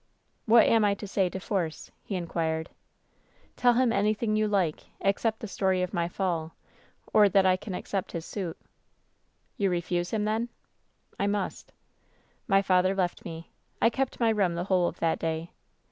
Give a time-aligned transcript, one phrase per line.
[0.49, 2.71] "^hat am I to say to Force V he inquired."
[3.55, 6.55] ^Tell him anything you like— except the story of my fall—
[7.13, 8.57] or that I can accept his suit.'"
[9.59, 10.51] 'You refuse him, then V"
[11.19, 11.71] 'I must.'
[12.47, 13.51] "My father left me.
[13.79, 15.51] "I kept my room the whole of that day.